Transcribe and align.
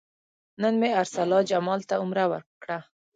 نن 0.61 0.73
مې 0.81 0.89
ارسلا 1.01 1.39
جمال 1.49 1.81
ته 1.89 1.95
عمره 2.01 2.25
وکړه. 2.31 2.77